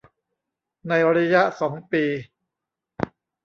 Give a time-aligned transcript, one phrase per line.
[0.87, 2.03] ในระยะสองปี